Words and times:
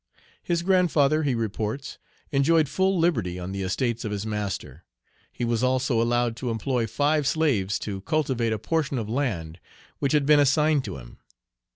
His 0.41 0.63
grandfather, 0.63 1.21
he 1.21 1.35
reports, 1.35 1.99
enjoyed 2.31 2.67
full 2.67 2.97
liberty 2.97 3.37
on 3.37 3.51
the 3.51 3.61
estates 3.61 4.03
of 4.03 4.11
his 4.11 4.25
master. 4.25 4.83
He 5.31 5.45
was 5.45 5.63
also 5.63 6.01
allowed 6.01 6.35
to 6.37 6.49
employ 6.49 6.87
five 6.87 7.27
slaves 7.27 7.77
to 7.85 8.01
cultivate 8.01 8.51
a 8.51 8.57
portion 8.57 8.97
of 8.97 9.07
land 9.07 9.59
which 9.99 10.13
had 10.13 10.25
been 10.25 10.39
assigned 10.39 10.83
to 10.85 10.97
him. 10.97 11.19